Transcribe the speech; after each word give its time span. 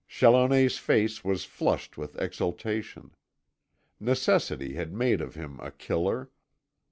Challoner's 0.07 0.79
face 0.79 1.23
was 1.23 1.45
flushed 1.45 1.95
with 1.95 2.17
exultation. 2.19 3.11
Necessity 3.99 4.73
had 4.73 4.91
made 4.91 5.21
of 5.21 5.35
him 5.35 5.59
a 5.59 5.69
killer. 5.69 6.31